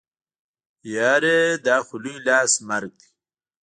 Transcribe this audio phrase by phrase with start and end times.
[0.93, 3.07] يره دا خو لوی لاس مرګ دی.